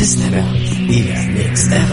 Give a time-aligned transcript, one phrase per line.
[0.00, 0.50] استمع
[0.90, 1.92] إلى Mix F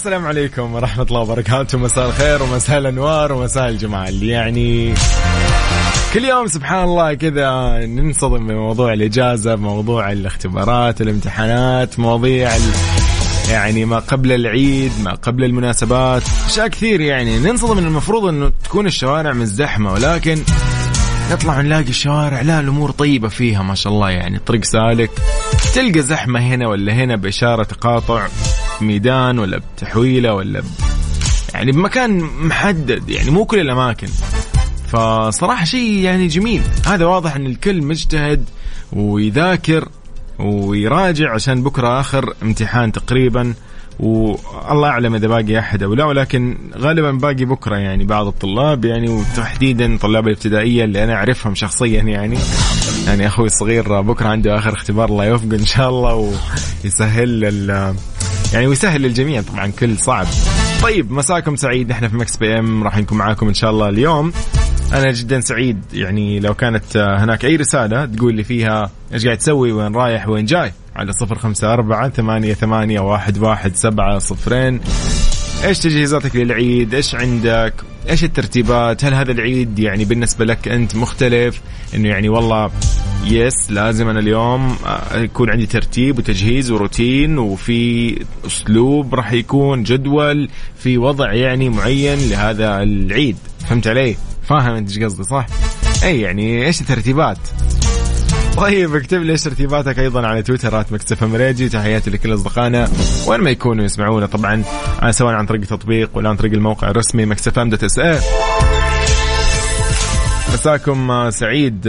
[0.00, 1.78] السلام عليكم ورحمة الله وبركاته.
[1.78, 4.94] مساء الخير ومساء الأنوار ومساء الجمال يعني
[6.14, 12.60] كل يوم سبحان الله كذا ننصدم بموضوع الإجازة بموضوع الاختبارات الامتحانات مواضيع ال...
[13.50, 17.38] يعني ما قبل العيد ما قبل المناسبات أشياء كثير يعني.
[17.38, 20.38] ننصدم إن المفروض إنه تكون الشوارع مزدحمة ولكن
[21.32, 24.38] نطلع نلاقي الشوارع لا الأمور طيبة فيها ما شاء الله يعني.
[24.38, 25.10] طريق سالك
[25.74, 28.26] تلقى زحمة هنا ولا هنا بإشارة تقاطع.
[28.82, 30.64] ميدان ولا بتحويلة ولا ب...
[31.54, 34.08] يعني بمكان محدد يعني مو كل الأماكن.
[34.88, 36.62] فصراحة شيء يعني جميل.
[36.86, 38.44] هذا واضح إن الكل مجتهد
[38.92, 39.88] ويذاكر
[40.38, 43.54] ويراجع عشان بكرة آخر امتحان تقريبا.
[43.98, 49.08] والله أعلم إذا باقي أحد أو لا ولكن غالبا باقي بكرة يعني بعض الطلاب يعني
[49.08, 52.38] وتحديدا طلاب الابتدائية اللي أنا أعرفهم شخصيا يعني.
[53.06, 56.32] يعني أخوي الصغير بكرة عنده آخر اختبار الله يوفقه إن شاء الله
[56.84, 57.44] ويسهل
[58.52, 60.26] يعني ويسهل للجميع طبعا كل صعب.
[60.82, 64.32] طيب مساكم سعيد نحن في Mix PM راح نكون معاكم إن شاء الله اليوم.
[64.92, 69.72] أنا جدا سعيد يعني لو كانت هناك أي رسالة تقول لي فيها إيش قاعد تسوي
[69.72, 74.80] وين رايح وين جاي على صفر خمسة أربعة ثمانية, ثمانية واحد, واحد سبعة صفرين.
[75.64, 77.74] إيش تجهيزاتك للعيد؟ إيش عندك؟
[78.10, 81.60] إيش الترتيبات؟ هل هذا العيد يعني بالنسبة لك أنت مختلف؟
[81.94, 82.70] إنه يعني والله
[83.24, 84.76] يس لازم أنا اليوم
[85.14, 88.16] يكون عندي ترتيب وتجهيز وروتين وفي
[88.46, 90.48] أسلوب راح يكون جدول
[90.78, 93.36] في وضع يعني معين لهذا العيد.
[93.68, 95.46] فهمت علي؟ فاهم أنت إيش قصدي صح؟
[96.04, 97.38] أي يعني إيش الترتيبات؟
[98.56, 102.88] طيب اكتب لي إيش ترتيباتك أيضا على تويتر مكتفى مريجي تحياتي لكل أصدقائنا
[103.26, 104.62] وين ما يكونوا يسمعونا طبعا
[105.10, 108.18] سواء عن طريق التطبيق ولا عن طريق الموقع الرسمي مكتفى دوت إس اي
[110.52, 111.88] مساكم سعيد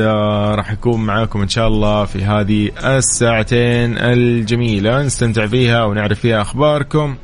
[0.55, 5.03] راح يكون معاكم إن شاء الله في هذه الساعتين الجميلة.
[5.03, 7.16] نستمتع فيها ونعرف فيها أخباركم.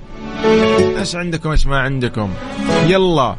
[1.00, 2.30] إيش عندكم؟ إيش ما عندكم؟
[2.88, 3.36] يلا.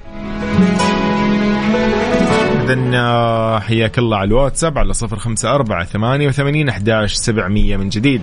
[2.65, 8.23] إذا حياك الله على الواتساب على صفر خمسة أربعة ثمانية وثمانين أحداش سبعمية من جديد.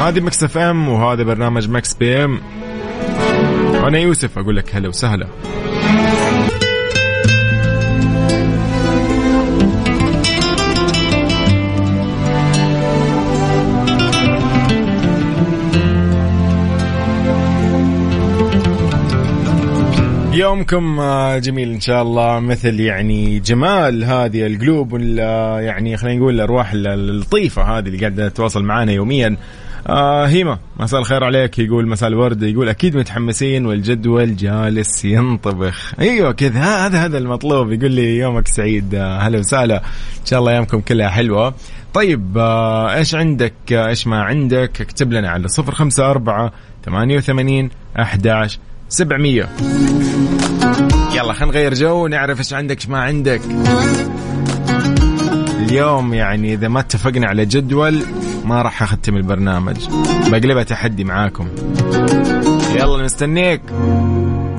[0.00, 2.40] هذه Mix FM وهذا برنامج Mix PM.
[3.74, 5.26] أنا يوسف أقول لك هلا وسهلا.
[20.36, 21.00] يومكم
[21.36, 27.62] جميل إن شاء الله مثل يعني جمال هذه القلوب ولا يعني خلينا نقول الأرواح اللطيفة
[27.62, 29.36] هذه اللي قاعدة تتواصل معنا يوميا.
[29.86, 31.58] آه هيما مساء الخير عليك.
[31.58, 35.92] يقول مساء الورد يقول أكيد متحمسين والجدول جالس ينطبخ.
[36.00, 37.72] أيوه كذا هذا هذا المطلوب.
[37.72, 39.76] يقول لي يومك سعيد هلا وسهلا.
[40.20, 41.54] إن شاء الله ايامكم كلها حلوة.
[41.94, 46.52] طيب آه إيش عندك؟ آه إيش ما عندك؟ اكتب لنا على صفر خمسة أربعة
[46.84, 48.58] ثمانية وثمانين أحداش
[48.88, 49.48] سبعمية.
[51.14, 53.40] يلا خلينا نغير جو ونعرف إيش عندك إيش ما عندك.
[55.58, 58.02] اليوم يعني إذا ما اتفقنا على جدول
[58.44, 59.76] ما راح أختم البرنامج.
[60.26, 61.48] بقلبها تحدي معاكم.
[62.74, 63.60] يلا مستنيك.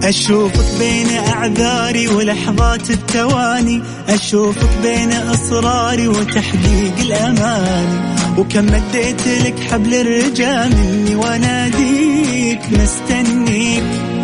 [0.03, 3.81] أشوفك بين أعذاري ولحظات التواني.
[4.09, 8.17] أشوفك بين إصراري وتحقيق الأماني.
[8.37, 14.16] وكم مديت لك حبل الرجا مني وأناديك مستنيك.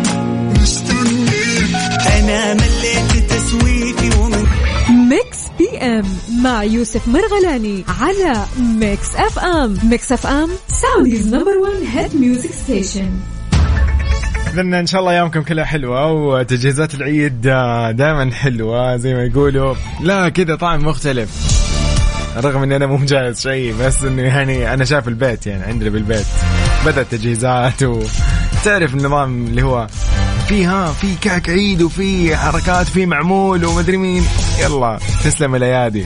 [2.24, 4.46] أنا مليت تسويفي ومن
[5.08, 6.04] Mix PM
[6.42, 9.78] مع يوسف مرغلاني على Mix FM.
[9.84, 13.10] Mix FM Saudi's number 1 hit music station
[14.52, 17.40] اذا إن شاء الله أيامكم كلها حلوة وتجهيزات العيد
[17.96, 19.74] دائما حلوة زي ما يقولوا.
[20.00, 21.30] لا كذا طعم مختلف.
[22.36, 26.26] رغم إني أنا مو مجهز شيء بس إنه يعني أنا شايف البيت يعني عندنا بالبيت
[26.86, 29.86] بدأت تجهيزات وتعرف النظام اللي هو
[30.48, 34.24] في ها في كعك عيد وفي حركات في معمول ومدري مين.
[34.60, 36.04] يلا تسلم الأيادي.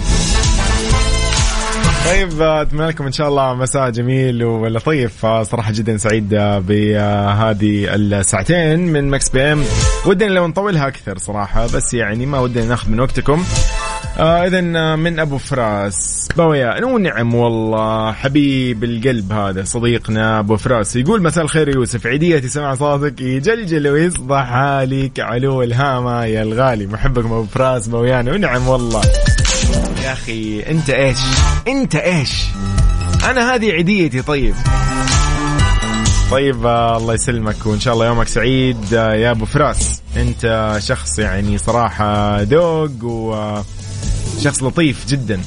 [2.06, 6.28] طيب أتمنى لكم إن شاء الله مساء جميل ولطيف صراحة جدا سعيد
[6.68, 9.62] بهذه الساعتين من Mix PM.
[10.06, 13.44] ودنا لو نطولها أكثر صراحة بس يعني ما ودنا ناخذ من وقتكم.
[14.18, 14.60] آه اذا
[14.96, 16.28] من أبو فراس.
[16.36, 18.12] بويا ونعم والله.
[18.12, 20.96] حبيب القلب هذا صديقنا أبو فراس.
[20.96, 22.06] يقول مساء الخير يوسف.
[22.06, 23.20] عيديتي سمع صوتك.
[23.20, 26.86] يجلجل ويصبح حالك علو الهامة يا الغالي.
[26.86, 29.02] محبكم أبو فراس بويانا ونعم والله.
[30.04, 31.18] يا أخي أنت إيش؟
[31.68, 32.44] أنت إيش؟
[33.30, 34.54] أنا هذه عيديتي طيب.
[36.30, 40.02] طيب آه الله يسلمك وإن شاء الله يومك سعيد آه يا أبو فراس.
[40.16, 43.64] أنت شخص يعني صراحة ذوق
[44.38, 45.40] وشخص لطيف جدا.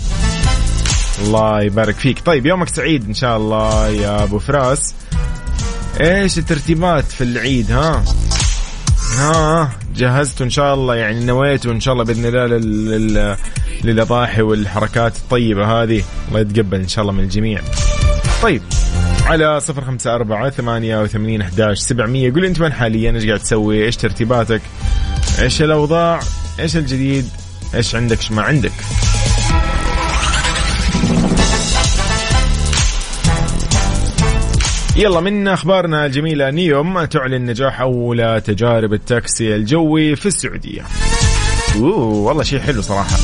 [1.21, 2.19] الله يبارك فيك.
[2.25, 4.93] طيب يومك سعيد إن شاء الله يا أبو فراس.
[6.01, 8.03] إيش الترتيبات في العيد ها؟
[9.17, 13.38] ها جهزت إن شاء الله يعني نويت وان شاء الله بإذن الله لل...
[13.83, 16.03] للأضاحي والحركات الطيبة هذه.
[16.29, 17.61] الله يتقبل إن شاء الله من الجميع.
[18.41, 18.61] طيب
[19.25, 22.33] على صفر خمسة أربعة ثمانية وثمانين أحداش سبعمية.
[22.33, 24.61] قول أنت وين حاليا؟ إيش قاعد تسوي؟ إيش ترتيباتك؟
[25.39, 26.19] إيش الأوضاع؟
[26.59, 27.29] إيش الجديد؟
[27.75, 28.71] إيش عندك إيش ما عندك
[34.95, 40.81] يلا من أخبارنا الجميلة نيوم تعلن نجاح أولى تجارب التاكسي الجوي في السعودية.
[41.75, 43.18] أوه والله شيء حلو صراحة.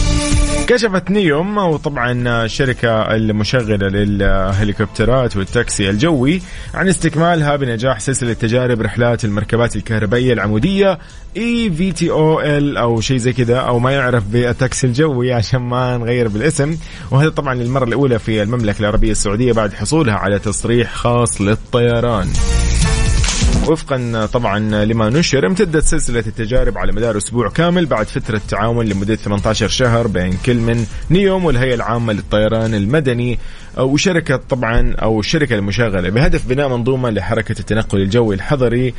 [0.67, 6.41] كشفت نيوم وطبعا الشركة المشغلة للهليكوبترات والتاكسي الجوي
[6.73, 10.99] عن استكمالها بنجاح سلسلة تجارب رحلات المركبات الكهربائية العمودية
[11.37, 15.59] اي في تي أو ال أو شيء زي كذا أو ما يعرف بالتاكسي الجوي عشان
[15.59, 16.77] ما نغير بالاسم
[17.11, 22.27] وهذا طبعا للمرة الأولى في المملكة العربية السعودية بعد حصولها على تصريح خاص للطيران.
[23.67, 29.15] وفقا طبعا لما نشر امتدت سلسلة التجارب على مدار أسبوع كامل بعد فترة تعاون لمدة
[29.15, 33.39] 18 شهر بين كل من نيوم والهيئة العامة للطيران المدني
[33.77, 38.93] وشركة طبعا أو الشركة المشغلة بهدف بناء منظومة لحركة التنقل الجوي الحضري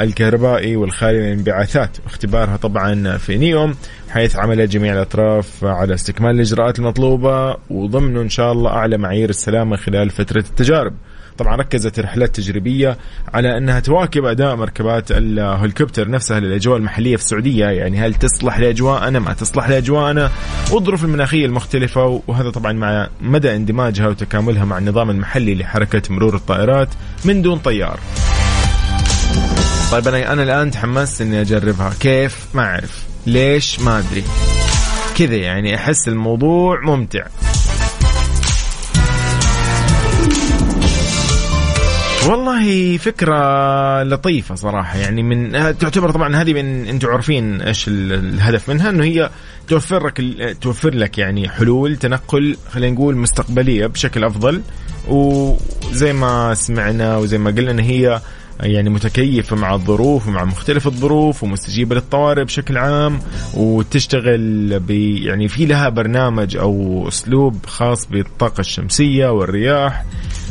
[0.00, 3.74] الكهربائي والخالي من الانبعاثات واختبارها طبعا في نيوم
[4.10, 9.76] حيث عملت جميع الأطراف على استكمال الإجراءات المطلوبة وضمن إن شاء الله أعلى معايير السلامة
[9.76, 10.94] خلال فترة التجارب.
[11.38, 12.98] طبعا ركزت رحلات تجريبية
[13.34, 17.66] على أنها تواكب أداء مركبات الهليكوبتر نفسها للأجواء المحلية في السعودية.
[17.66, 20.30] يعني هل تصلح لأجواءنا؟ ما تصلح لأجواءنا؟
[20.72, 26.88] والظروف المناخية المختلفة وهذا طبعا مع مدى اندماجها وتكاملها مع النظام المحلي لحركة مرور الطائرات
[27.24, 28.00] من دون طيار.
[29.92, 31.92] طيب أنا أنا الآن تحمست إني أجربها.
[32.00, 33.04] كيف؟ ما أعرف.
[33.26, 34.24] ليش؟ ما أدري.
[35.16, 37.26] كذا يعني أحس الموضوع ممتع.
[42.28, 44.98] والله فكرة لطيفة صراحة.
[44.98, 49.30] يعني من تعتبر طبعا هذه من أنتم عارفين إيش الهدف منها إنه هي
[49.68, 50.22] توفر لك
[50.60, 54.62] توفر لك يعني حلول تنقل خلينا نقول مستقبلية بشكل أفضل.
[55.08, 58.20] وزي ما سمعنا وزي ما قلنا إن هي
[58.60, 63.20] يعني متكيفة مع الظروف ومع مختلف الظروف ومستجيبة للطوارئ بشكل عام
[63.54, 70.04] وتشتغل ب يعني في لها برنامج أو أسلوب خاص بالطاقة الشمسية والرياح.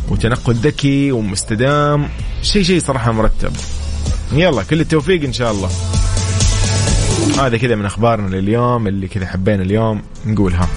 [0.10, 2.10] وتنقل ذكي ومستدام.
[2.42, 3.52] شيء شيء صراحة مرتب.
[4.34, 5.70] يلا كل التوفيق إن شاء الله.
[7.40, 10.70] هذا كذا من أخبارنا لليوم اللي كذا حبينا اليوم نقولها.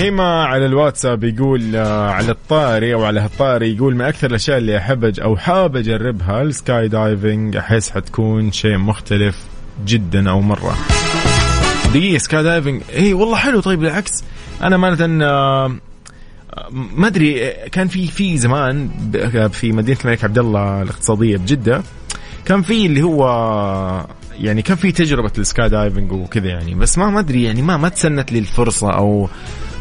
[0.00, 4.78] هيما على الواتساب يقول آه، على الطاري أو على هالطاري يقول من أكثر الأشياء اللي
[4.78, 9.36] احب أو حاب أجربها ال skydiving أحس حتكون شيء مختلف
[9.86, 10.74] جدا أو مرة.
[11.94, 13.60] دقيقة skydiving إي والله حلو.
[13.60, 14.24] طيب بالعكس
[14.62, 15.76] أنا مانة آه،
[16.72, 18.88] ما أدري كان في في زمان
[19.52, 21.82] في مدينة الملك عبد الله الاقتصادية بجدة
[22.44, 23.26] كان في اللي هو
[24.38, 27.88] يعني كان في تجربة ال skydiving وكذا يعني بس ما ما أدري يعني ما ما
[27.88, 29.28] تسنت لي الفرصة أو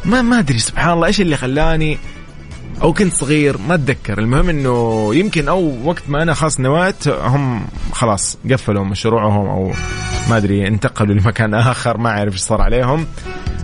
[0.06, 1.98] ما ما أدري سبحان الله إيش اللي خلاني
[2.82, 4.20] أو كنت صغير ما أتذكر.
[4.20, 9.72] المهم إنه يمكن أو وقت ما أنا خلاص نويت هم خلاص قفلوا مشروعهم أو
[10.30, 13.06] ما أدري انتقلوا لمكان آخر ما أعرف إيش صار عليهم.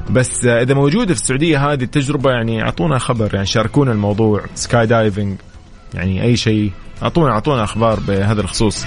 [0.10, 5.38] بس إذا موجودة في السعودية هذه التجربة يعني أعطونا خبر يعني شاركونا الموضوع skydiving
[5.94, 6.72] يعني أي شيء.
[7.04, 8.86] اعطونا أعطونا أخبار بهذا الخصوص.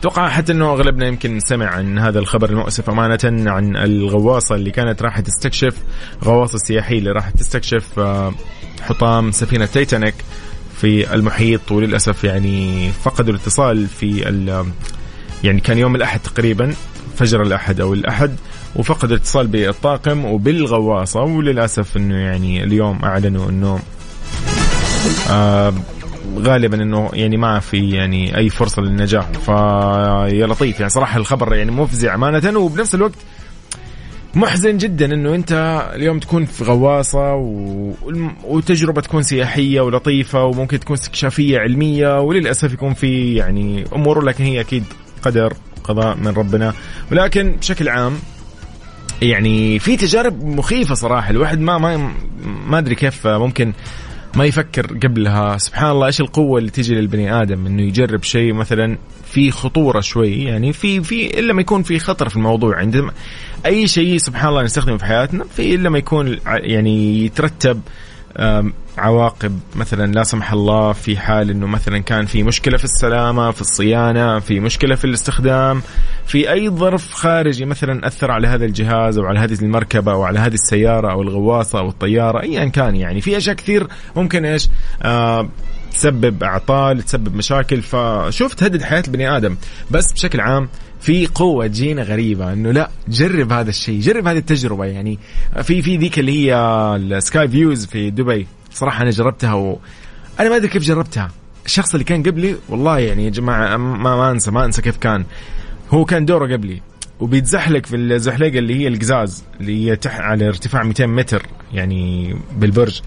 [0.00, 5.02] أتوقع حتى أنه أغلبنا يمكن سمع عن هذا الخبر المؤسف أمانة عن الغواصة اللي كانت
[5.02, 5.74] راح تستكشف
[6.24, 8.34] غواصة سياحية اللي راح تستكشف آه،
[8.82, 10.14] حطام سفينة تايتانيك
[10.76, 14.18] في المحيط وللأسف يعني فقدوا الاتصال في
[15.44, 16.74] يعني كان يوم الأحد تقريبا
[17.16, 18.36] فجر الأحد أو الأحد
[18.76, 23.80] وفقد الاتصال بالطاقم وبالغواصة وللأسف إنه يعني اليوم أعلنوا إنه
[25.30, 25.74] آه
[26.38, 29.26] غالبا إنه يعني ما في يعني أي فرصة للنجاح.
[29.30, 30.80] فيا لطيف.
[30.80, 33.18] يعني صراحة الخبر يعني مفزع أمانة وبنفس الوقت
[34.34, 37.92] محزن جدا إنه أنت اليوم تكون في غواصة و...
[38.44, 44.60] وتجربة تكون سياحية ولطيفة وممكن تكون استكشافيه علمية وللأسف يكون في يعني أمور لكن هي
[44.60, 44.84] أكيد
[45.22, 45.52] قدر
[45.84, 46.74] قضاء من ربنا.
[47.12, 48.12] ولكن بشكل عام
[49.22, 51.30] يعني في تجارب مخيفة صراحة.
[51.30, 52.12] الواحد ما ما
[52.66, 53.72] ما أدري كيف ممكن
[54.34, 55.58] ما يفكر قبلها.
[55.58, 60.42] سبحان الله إيش القوة اللي تيجي للبني آدم؟ إنه يجرب شيء مثلا في خطورة شوي.
[60.42, 62.76] يعني في في إلا ما يكون في خطر في الموضوع.
[62.76, 63.12] عندما
[63.66, 67.80] أي شيء سبحان الله نستخدمه في حياتنا في إلا ما يكون يعني يترتب
[68.98, 69.60] عواقب.
[69.76, 74.38] مثلا لا سمح الله في حال إنه مثلا كان في مشكلة في السلامة في الصيانة
[74.38, 75.82] في مشكلة في الاستخدام
[76.30, 80.38] في أي ظرف خارجي مثلا أثر على هذا الجهاز أو على هذه المركبة أو على
[80.38, 83.20] هذه السيارة أو الغواصة أو الطيارة؟ ايا كان يعني.
[83.20, 84.68] في أشياء كثير ممكن إيش؟
[85.02, 85.48] آه
[85.92, 87.82] تسبب أعطال تسبب مشاكل.
[87.82, 89.56] فشوف تهدد حياة البني آدم.
[89.90, 90.68] بس بشكل عام
[91.00, 95.18] في قوة تجينا غريبة إنه لا جرب هذا الشيء جرب هذه التجربة يعني.
[95.62, 96.56] في في ذيك اللي هي
[96.96, 98.46] ال Sky Views في دبي.
[98.70, 99.78] صراحة أنا جربتها و
[100.40, 101.30] أنا ما أدري كيف جربتها.
[101.66, 105.24] الشخص اللي كان قبلي والله يعني يا جماعة ما, ما أنسى ما أنسى كيف كان.
[105.90, 106.82] هو كان دوره قبلي.
[107.20, 113.00] وبيتزحلق في الزحلقة اللي هي القزاز اللي هي تح على ارتفاع 200 متر يعني بالبرج.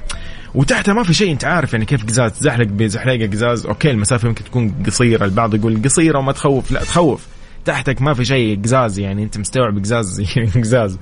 [0.55, 3.65] وتحتها ما في شيء انت عارف يعني كيف قزاز تزحلق بزحلقة قزاز.
[3.65, 6.71] أوكي المسافة يمكن تكون قصيرة البعض يقول قصيرة وما تخوف.
[6.71, 7.27] لا تخوف.
[7.65, 10.99] تحتك ما في شيء قزاز يعني انت مستوعب قزاز يعني قزاز.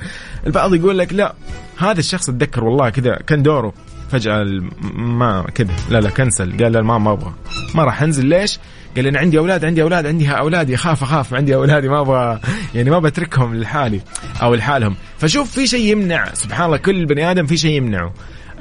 [0.48, 1.36] البعض يقول لك لا
[1.78, 3.74] هذا الشخص اتذكر والله كذا كان دوره.
[4.12, 4.44] فجأة
[4.96, 6.64] ما كذا لا لا كنسل.
[6.64, 7.34] قال لا ما أبغى.
[7.76, 8.26] ما راح أنزل.
[8.26, 8.60] ليش؟
[8.96, 12.40] قال أنا عندي أولاد عندي أولاد عندي أولادي اخاف اخاف عندي أولادي ما أبغى
[12.76, 14.02] يعني ما بتركهم لحالي
[14.42, 14.96] أو لحالهم.
[15.18, 18.14] فشوف في شيء يمنع سبحان الله كل بني آدم في شيء يمنعه.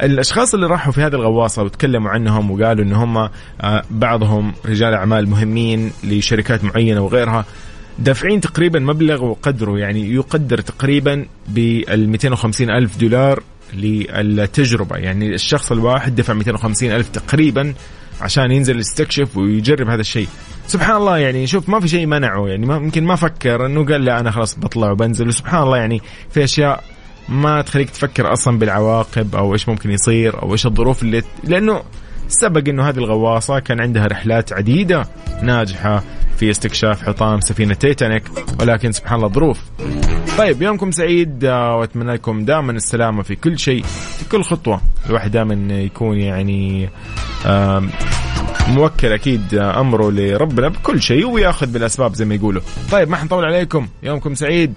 [0.02, 3.30] الأشخاص اللي راحوا في هذه الغواصة وتكلموا عنهم وقالوا إن هم آه،
[3.90, 7.44] بعضهم رجال أعمال مهمين لشركات معينة وغيرها
[7.98, 13.42] دافعين تقريبا مبلغ وقدره يعني يقدر تقريبا بال 250 ألف دولار
[13.74, 14.96] للتجربة.
[14.96, 17.74] يعني الشخص الواحد دفع 250 ألف تقريبا
[18.20, 20.28] عشان ينزل يستكشف ويجرب هذا الشيء.
[20.66, 24.04] سبحان الله يعني شوف ما في شيء منعه يعني ما يمكن ما فكر إنه قال
[24.04, 25.28] لا أنا خلاص بطلع وبنزل.
[25.28, 26.84] وسبحان الله يعني في أشياء
[27.28, 31.82] ما تخليك تفكر أصلا بالعواقب أو إيش ممكن يصير أو إيش الظروف اللي لأنه
[32.28, 35.08] سبق إنه هذه الغواصة كان عندها رحلات عديدة
[35.42, 36.02] ناجحة
[36.40, 38.22] في استكشاف حطام سفينة تيتانيك
[38.60, 39.60] ولكن سبحان الله ظروف.
[40.38, 43.82] طيب يومكم سعيد آه، وأتمنى لكم دائما السلامة في كل شيء
[44.18, 44.80] في كل خطوة.
[45.06, 46.90] الواحد دائما يكون يعني
[48.68, 52.62] موكل أكيد آه، أمره لربنا بكل شيء ويأخذ بالأسباب زي ما يقولوا.
[52.92, 53.88] طيب ما حنطول عليكم.
[54.02, 54.74] يومكم سعيد.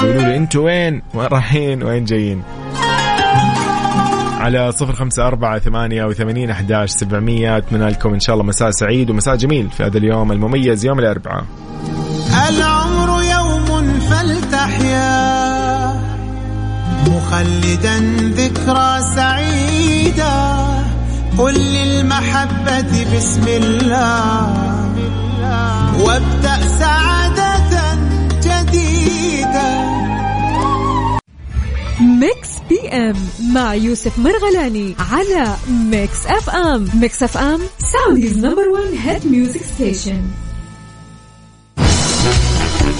[0.00, 2.42] قولوا لي أنتوا وين؟ وين رايحين؟ وين جايين؟
[4.38, 7.56] على صفر خمسة أربعة ثمانية وثمانين أحداش سبعمية.
[7.56, 11.44] أتمنى لكم إن شاء الله مساء سعيد ومساء جميل في هذا اليوم المميز يوم الأربعاء.
[12.48, 15.08] العمر يوم فلتحيا
[17.06, 20.56] مخلدا ذكرى سعيدة
[21.38, 24.54] قل للمحبة بسم الله
[26.00, 27.98] وابدأ سعادة
[28.42, 29.68] جديدة.
[32.00, 33.16] Mix PM
[33.54, 35.56] مع يوسف مرغلاني على
[35.90, 40.22] Mix FM Mix FM Saudi's number 1 hit music station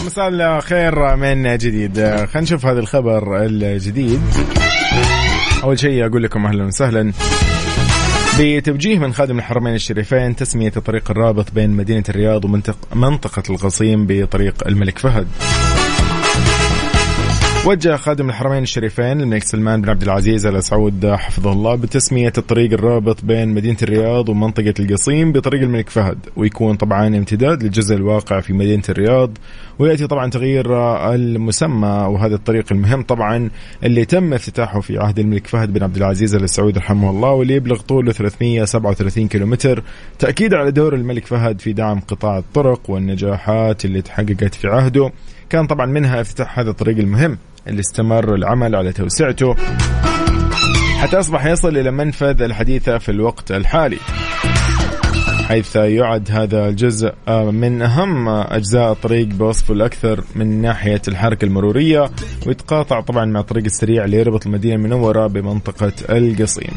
[0.06, 1.96] مساء الخير من جديد.
[1.96, 4.20] خلينا نشوف هذا الخبر الجديد.
[5.64, 7.12] أول شيء أقول لكم أهلا وسهلا.
[8.40, 14.98] بتوجيه من خادم الحرمين الشريفين تسمية الطريق الرابط بين مدينة الرياض ومنطقة القصيم بطريق الملك
[14.98, 15.26] فهد.
[17.66, 22.72] وجه خادم الحرمين الشريفين الملك سلمان بن عبد العزيز ال سعود حفظه الله بتسمية الطريق
[22.72, 28.52] الرابط بين مدينة الرياض ومنطقة القصيم بطريق الملك فهد ويكون طبعا امتداد للجزء الواقع في
[28.52, 29.38] مدينة الرياض
[29.78, 30.66] ويأتي طبعا تغيير
[31.14, 33.50] المسمى وهذا الطريق المهم طبعا
[33.84, 37.54] اللي تم افتتاحه في عهد الملك فهد بن عبد العزيز ال سعود رحمه الله واللي
[37.54, 39.82] يبلغ طوله 337 كيلومتر.
[40.18, 45.10] تأكيد على دور الملك فهد في دعم قطاع الطرق والنجاحات اللي تحققت في عهده.
[45.50, 49.54] كان طبعا منها افتتاح هذا الطريق المهم اللي استمر العمل على توسعته
[50.98, 53.98] حتى أصبح يصل إلى منفذ الحديثة في الوقت الحالي
[55.48, 62.10] حيث يعد هذا الجزء من أهم أجزاء الطريق بوصفه الأكثر من ناحية الحركة المرورية
[62.46, 66.72] ويتقاطع طبعا مع الطريق السريع اللي يربط المدينة المنورة بمنطقة القصيم.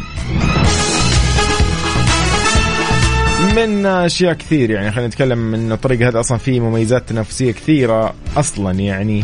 [3.56, 8.72] من أشياء كثير يعني خلينا نتكلم من الطريق هذا أصلا فيه مميزات تنافسية كثيرة أصلا
[8.80, 9.24] يعني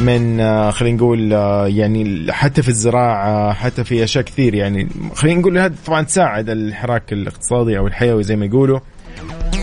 [0.00, 5.40] من آه، خلينا نقول آه، يعني حتى في الزراعة حتى في أشياء كثير يعني خلينا
[5.40, 8.80] نقول هذا طبعا تساعد الحراك الاقتصادي أو الحيوي زي ما يقولوا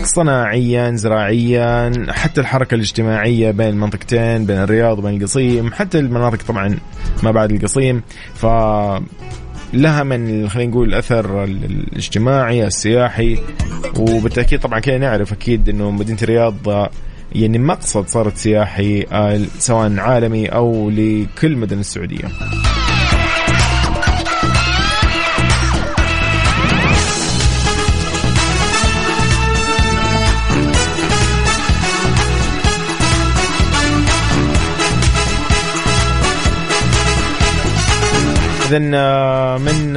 [0.02, 6.78] صناعيا زراعيا حتى الحركة الاجتماعية بين المنطقتين بين الرياض وبين القصيم حتى المناطق طبعا
[7.22, 8.02] ما بعد القصيم
[8.34, 8.46] ف
[9.72, 13.38] لها من خلينا نقول الأثر الاجتماعي السياحي
[13.98, 16.90] وبالتأكيد طبعا كذا نعرف أكيد إنه مدينة الرياض
[17.32, 22.28] يعني مقصد صارت سياحي آه، سواء عالمي أو لكل مدن السعودية.
[38.68, 38.78] اذا
[39.58, 39.92] من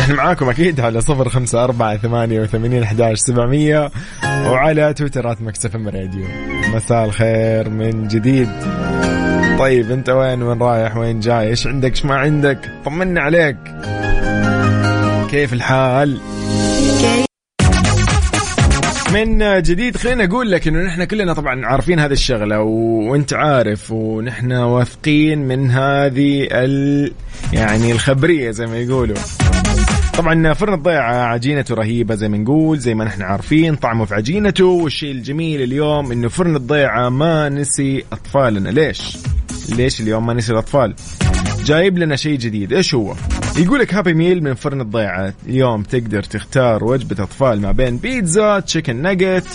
[0.00, 3.90] نحن معاكم أكيد على صفر خمسة أربعة ثمانية وثمانين أحداش سبعمية
[4.24, 6.26] وعلى تويترات مكسف راديو.
[6.74, 8.50] مساء الخير من جديد.
[9.58, 13.56] طيب أنت وين؟ وين رايح؟ وين جاي؟ إيش عندك؟ إيش ما عندك؟ طمنا عليك.
[15.30, 16.20] كيف الحال؟
[19.14, 24.52] من جديد خليني أقول لك إنه نحن كلنا طبعا عارفين هذه الشغلة وأنت عارف ونحن
[24.52, 27.12] واثقين من هذه ال
[27.52, 29.16] يعني الخبرية زي ما يقولوا
[30.18, 34.64] طبعا فرن الضيعة عجينته رهيبة زي ما نقول زي ما نحن عارفين طعمه في عجينته
[34.64, 39.16] والشيء الجميل اليوم إنه فرن الضيعة ما نسي أطفالنا ليش؟
[39.68, 40.94] ليش اليوم ما نسي الأطفال؟
[41.64, 43.14] جايب لنا شيء جديد إيش هو؟
[43.60, 45.34] يقول لك هابي ميل من فرن الضيعة.
[45.46, 49.46] اليوم تقدر تختار وجبة أطفال ما بين بيتزا تشيكن ناجت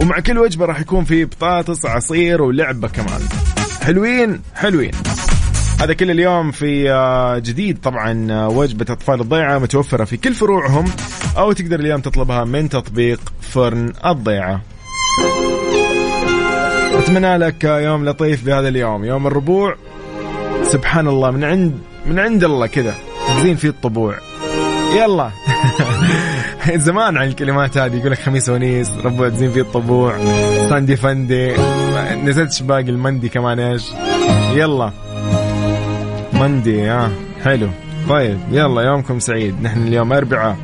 [0.00, 3.20] ومع كل وجبة راح يكون في بطاطس عصير ولعبة كمان.
[3.82, 4.90] حلوين حلوين.
[5.80, 7.78] هذا كل اليوم في آه، جديد.
[7.80, 10.84] طبعا آه، وجبة أطفال الضيعة متوفرة في كل فروعهم
[11.38, 14.60] أو تقدر اليوم تطلبها من تطبيق فرن الضيعة.
[16.92, 19.04] أتمنى لك يوم لطيف بهذا اليوم.
[19.04, 19.76] يوم الربوع.
[20.62, 22.94] سبحان الله من عند من عند الله كذا.
[23.40, 24.18] زين فيه الطبوع.
[24.96, 25.30] يلا.
[26.76, 30.18] زمان عن الكلمات هذه يقول لك خميس ونيس ربوع زين فيه الطبوع.
[30.68, 31.54] ساندي فندي.
[32.24, 33.82] نزلت باقي المندي كمان إيش؟
[34.54, 34.92] يلا.
[36.32, 37.10] مندي ها
[37.44, 37.68] حلو.
[38.08, 39.62] طيب يلا يومكم سعيد.
[39.62, 40.56] نحن اليوم أربعة.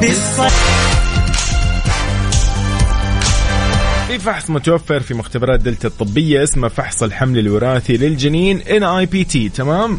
[0.00, 0.75] في
[4.26, 9.98] فحص متوفر في مختبرات دلتا الطبية اسمه فحص الحمل الوراثي للجنين NIPT تمام؟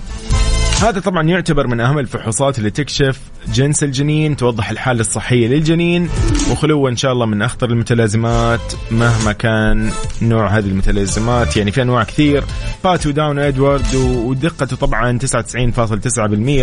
[0.82, 3.20] هذا طبعا يعتبر من أهم الفحوصات اللي تكشف
[3.54, 6.10] جنس الجنين توضح الحالة الصحية للجنين
[6.52, 11.58] وخلوه إن شاء الله من أخطر المتلازمات مهما كان نوع هذه المتلازمات.
[11.58, 12.44] يعني في أنواع كثير
[12.84, 15.20] باتو داون ادوارد ودقته طبعا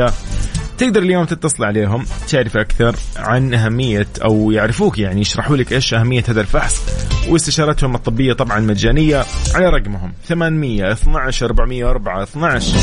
[0.09, 0.13] 99.9%
[0.79, 6.25] تقدر اليوم تتصل عليهم تعرف أكثر عن أهمية أو يعرفوك يعني يشرحوا لك إيش أهمية
[6.29, 7.14] هذا الفحص.
[7.29, 10.13] واستشارتهم الطبية طبعا مجانية على رقمهم.
[10.29, 12.77] 800 12 404 12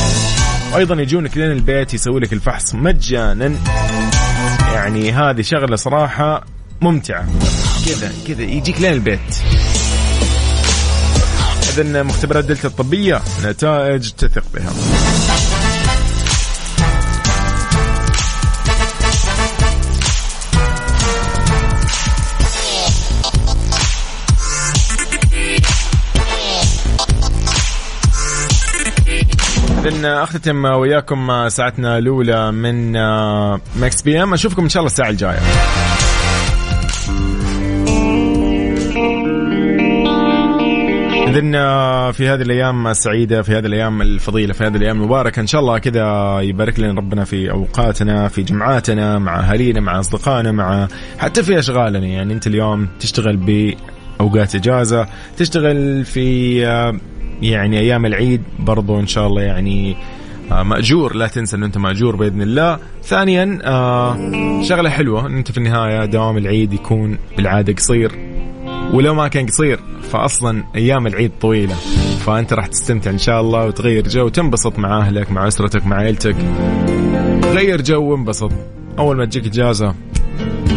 [0.73, 3.56] وأيضا يجونك لين البيت يسوي لك الفحص مجانا.
[4.73, 6.45] يعني هذه شغلة صراحة
[6.82, 7.27] ممتعة.
[7.86, 9.19] كذا كذا يجيك لين البيت.
[11.77, 14.71] اذا مختبرات دلتا الطبية نتائج تثق بها.
[29.86, 32.91] إذن أختتم وياكم ساعتنا الأولى من
[33.76, 35.39] Mix PM أشوفكم إن شاء الله الساعة الجاية.
[41.28, 41.52] إذن
[42.12, 45.78] في هذه الأيام السعيدة في هذه الأيام الفضيلة في هذه الأيام المباركة إن شاء الله
[45.78, 51.60] كذا يبارك لنا ربنا في أوقاتنا في جمعاتنا مع أهالينا مع أصدقائنا مع حتى في
[51.60, 52.08] أشغالنا.
[52.08, 56.65] يعني أنت اليوم تشتغل بأوقات إجازة تشتغل في
[57.41, 59.95] يعني أيام العيد برضو إن شاء الله يعني
[60.51, 61.15] آه، مأجور.
[61.15, 62.80] لا تنسى إن أنت مأجور بإذن الله.
[63.04, 64.17] ثانيا آه،
[64.63, 65.27] شغلة حلوة.
[65.27, 68.12] ان أنت في النهاية دوام العيد يكون بالعادة قصير.
[68.93, 69.80] ولو ما كان قصير
[70.12, 71.75] فاصلا أيام العيد طويلة.
[72.25, 74.25] فأنت راح تستمتع إن شاء الله وتغير جو.
[74.25, 76.36] وتنبسط مع أهلك مع أسرتك مع عيلتك.
[77.43, 78.51] غير جو وانبسط.
[78.99, 79.95] أول ما تجيك إجازة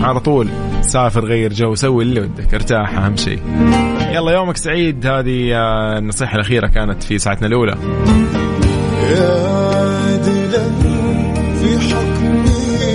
[0.02, 0.48] على طول
[0.80, 2.54] سافر غير جو سوي اللي ودك.
[2.54, 3.40] ارتاح أهم شيء.
[4.14, 5.06] يلا يومك سعيد.
[5.06, 7.76] هذه آه، النصيحة الأخيرة كانت في ساعتنا الأولى.
[9.10, 9.30] يا
[9.74, 10.64] عادلا
[11.60, 12.94] في حكمي.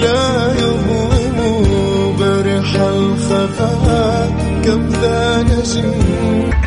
[0.00, 1.36] لا يظلم
[2.18, 4.32] برح الخفاء
[4.64, 6.63] كم ذا نجم.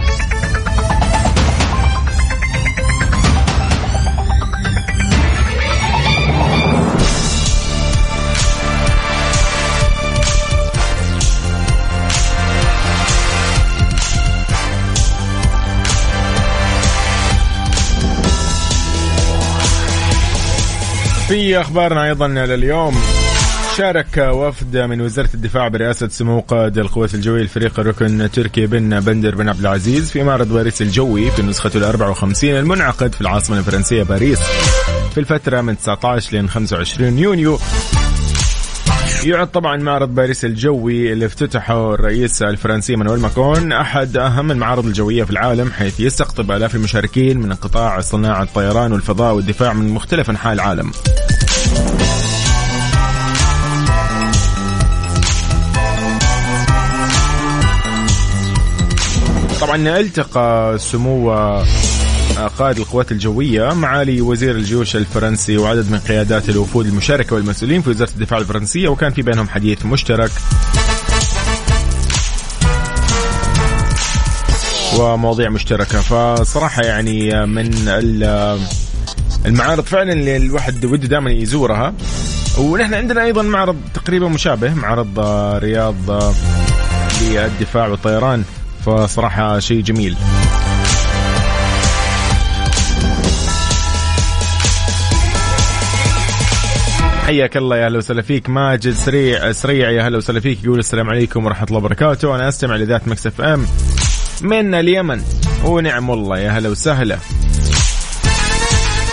[21.47, 22.95] في أخبارنا أيضا لليوم
[23.77, 29.35] شارك وفد من وزارة الدفاع برئاسة سمو قائد القوات الجوية الفريق الركن تركي بن بندر
[29.35, 34.03] بن عبد العزيز في معرض باريس الجوي في نسخته ال 54 المنعقد في العاصمة الفرنسية
[34.03, 34.39] باريس.
[35.11, 37.59] في الفترة من 19 ل 25 يونيو.
[39.25, 45.23] يعد طبعا معرض باريس الجوي اللي افتتحه الرئيس الفرنسي مانويل ماكرون أحد أهم المعارض الجوية
[45.23, 50.53] في العالم حيث يستقطب آلاف المشاركين من قطاع صناعة الطيران والفضاء والدفاع من مختلف أنحاء
[50.53, 50.91] العالم.
[59.61, 61.31] طبعا ألتقى سمو
[62.57, 68.09] قائد القوات الجوية معالي وزير الجيوش الفرنسي وعدد من قيادات الوفود المشاركة والمسؤولين في وزارة
[68.09, 70.31] الدفاع الفرنسية وكان في بينهم حديث مشترك.
[74.99, 75.99] ومواضيع مشتركة.
[76.01, 77.71] فصراحة يعني من
[79.45, 81.93] المعارض فعلا اللي الواحد وده دائما يزورها.
[82.57, 85.19] ونحن عندنا أيضا معرض تقريبا مشابه معرض
[85.63, 86.33] رياض
[87.21, 88.43] للدفاع والطيران.
[88.85, 90.17] فصراحة شيء جميل.
[97.25, 98.49] حياك الله يا أهلا وسهلا فيك.
[98.49, 102.35] ماجد سريع سريع يا أهلا وسهلا فيك يقول السلام عليكم ورحمة الله وبركاته.
[102.35, 103.65] أنا أستمع لذات Mix FM
[104.41, 105.21] من اليمن.
[105.65, 107.17] ونعم والله يا هلا وسهلا.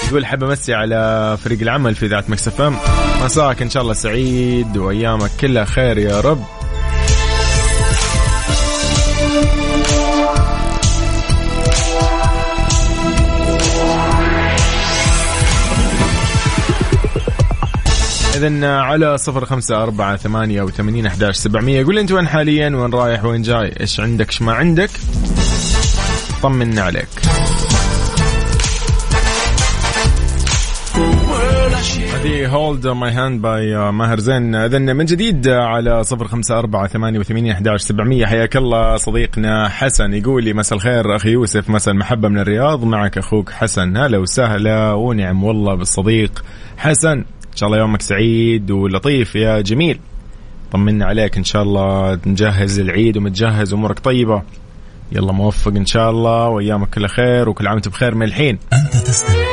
[0.08, 2.76] يقول حاب أمسي على فريق العمل في ذات Mix FM.
[3.24, 6.44] مساك إن شاء الله سعيد وأيامك كلها خير يا رب.
[18.44, 21.84] إذا على صفر خمسة أربعة ثمانية وثمانين أحداش سبعمية.
[21.84, 24.90] قول أنت وين حاليا؟ وين رايح؟ وين جاي؟ إيش عندك؟ إيش ما عندك؟
[26.42, 27.08] طمنا عليك.
[32.14, 34.54] هذه Hold My Hand by ماهر زين.
[34.54, 38.26] اذا من جديد على صفر خمسة أربعة ثمانية وثمانين أحداش سبعمية.
[38.26, 40.12] حياك الله صديقنا حسن.
[40.14, 42.84] يقول لي مساء الخير أخي يوسف مساء المحبة من الرياض.
[42.84, 43.96] معك أخوك حسن.
[43.96, 46.44] هلا وسهلا ونعم والله بالصديق
[46.76, 47.24] حسن.
[47.54, 49.98] إن شاء الله يومك سعيد ولطيف يا جميل.
[50.72, 54.42] طمنا عليك إن شاء الله نجهز العيد ومتجهز أمورك طيبة.
[55.12, 58.58] يلا موفق إن شاء الله وأيامك كلها خير وكل عام وأنت بخير من الحين.
[58.72, 59.43] أنت تستمع